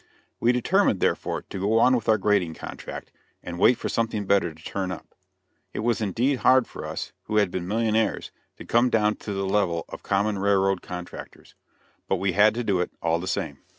[0.39, 3.11] We determined, therefore, to go on with our grading contract,
[3.43, 5.13] and wait for something better to turn up.
[5.73, 9.45] It was indeed hard for us, who had been millionaires, to come down to the
[9.45, 11.53] level of common railroad contractors
[12.07, 13.59] but we had to do it, all the same.